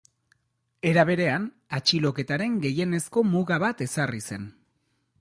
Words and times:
Era 0.91 1.03
berean, 1.09 1.45
atxiloketaren 1.79 2.57
gehienezko 2.65 3.27
muga 3.37 3.63
bat 3.69 3.89
ezarri 3.89 4.27
zen. 4.31 4.53